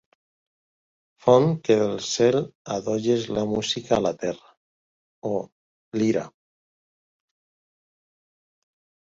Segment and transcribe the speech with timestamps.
[1.25, 2.37] Font que del cel
[2.75, 4.55] adolles la música a la terra,
[5.33, 5.43] oh
[6.01, 6.25] lira!